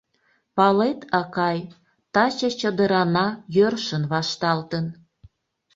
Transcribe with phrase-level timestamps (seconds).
[0.55, 1.59] Палет, акай,
[2.13, 4.85] таче чодырана йӧршын вашталтын.